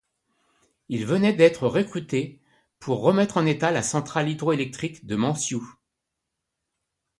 Il 0.89 1.05
venait 1.05 1.31
d’être 1.31 1.67
recruté 1.67 2.41
pour 2.79 3.01
remettre 3.03 3.37
en 3.37 3.45
état 3.45 3.69
la 3.69 3.83
centrale 3.83 4.29
hydroélectrique 4.29 5.05
de 5.05 5.15
Mancioux. 5.15 5.75